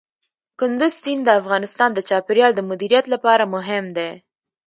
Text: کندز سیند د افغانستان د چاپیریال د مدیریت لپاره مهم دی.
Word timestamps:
کندز 0.59 0.93
سیند 1.03 1.23
د 1.25 1.29
افغانستان 1.41 1.89
د 1.93 1.99
چاپیریال 2.09 2.51
د 2.55 2.61
مدیریت 2.69 3.05
لپاره 3.13 3.51
مهم 3.55 3.85
دی. 3.97 4.09